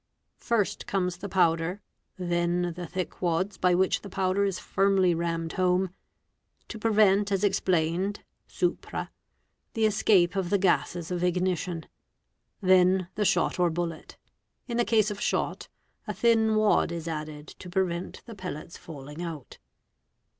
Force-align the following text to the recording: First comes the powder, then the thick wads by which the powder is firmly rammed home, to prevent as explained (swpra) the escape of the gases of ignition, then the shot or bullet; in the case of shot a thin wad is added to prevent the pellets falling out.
First 0.39 0.87
comes 0.87 1.17
the 1.17 1.29
powder, 1.29 1.83
then 2.17 2.73
the 2.75 2.87
thick 2.87 3.21
wads 3.21 3.59
by 3.59 3.75
which 3.75 4.01
the 4.01 4.09
powder 4.09 4.43
is 4.45 4.57
firmly 4.57 5.13
rammed 5.13 5.53
home, 5.53 5.91
to 6.69 6.79
prevent 6.79 7.31
as 7.31 7.43
explained 7.43 8.23
(swpra) 8.49 9.09
the 9.75 9.85
escape 9.85 10.35
of 10.35 10.49
the 10.49 10.57
gases 10.57 11.11
of 11.11 11.23
ignition, 11.23 11.85
then 12.61 13.09
the 13.13 13.25
shot 13.25 13.59
or 13.59 13.69
bullet; 13.69 14.17
in 14.67 14.77
the 14.77 14.85
case 14.85 15.11
of 15.11 15.21
shot 15.21 15.67
a 16.07 16.15
thin 16.15 16.55
wad 16.55 16.91
is 16.91 17.07
added 17.07 17.45
to 17.59 17.69
prevent 17.69 18.23
the 18.25 18.33
pellets 18.33 18.77
falling 18.77 19.21
out. 19.21 19.59